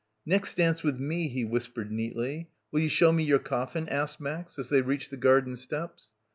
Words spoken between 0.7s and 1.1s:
with